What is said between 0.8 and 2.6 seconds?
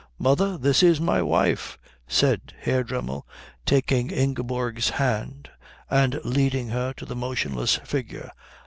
is my wife," said